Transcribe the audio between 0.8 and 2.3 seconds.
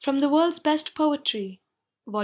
Poetry Vol.!